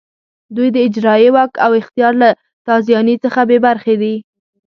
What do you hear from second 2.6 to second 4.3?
تازیاني څخه بې برخې دي.